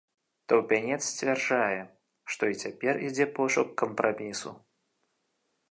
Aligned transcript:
Таўпянец 0.51 0.97
сцвярджае, 1.07 1.81
што 2.35 2.43
і 2.53 2.59
цяпер 2.67 2.93
ідзе 3.09 3.25
пошук 3.39 3.69
кампрамісу. 3.83 4.51